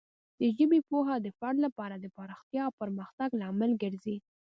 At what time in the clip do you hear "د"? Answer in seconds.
0.39-0.41, 1.21-1.27, 1.99-2.05